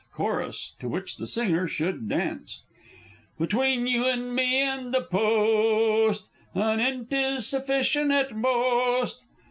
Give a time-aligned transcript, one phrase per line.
[0.13, 2.63] Chorus (to which the singer should dance).
[3.37, 6.27] Between you and me and the Post!
[6.55, 9.23] An 'int is sufficient at most.